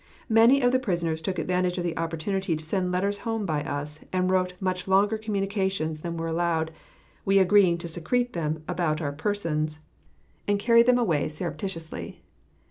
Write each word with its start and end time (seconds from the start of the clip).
Many 0.29 0.61
of 0.61 0.71
the 0.71 0.79
prisoners 0.79 1.21
took 1.21 1.37
advantage 1.37 1.77
of 1.77 1.83
the 1.83 1.95
opportunity 1.95 2.55
to 2.55 2.65
send 2.65 2.91
letters 2.91 3.19
home 3.19 3.45
by 3.45 3.61
us, 3.63 3.99
and 4.11 4.31
wrote 4.31 4.55
much 4.59 4.87
longer 4.87 5.15
communications 5.15 5.99
than 5.99 6.17
were 6.17 6.25
allowed, 6.25 6.71
we 7.23 7.37
agreeing 7.37 7.77
to 7.77 7.87
secrete 7.87 8.33
them 8.33 8.63
about 8.67 8.99
our 8.99 9.11
persons, 9.11 9.77
and 10.47 10.57
carry 10.57 10.81
them 10.81 10.97
away 10.97 11.29
surreptitiously. 11.29 12.23